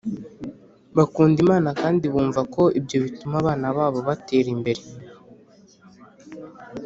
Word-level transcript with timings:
bakunda 0.97 1.37
Imana 1.45 1.69
kandi 1.81 2.03
bumva 2.13 2.41
ko 2.53 2.63
ibyo 2.79 2.97
bituma 3.05 3.35
abana 3.41 3.67
babo 3.77 3.99
batera 4.07 4.49
imbere 4.55 4.81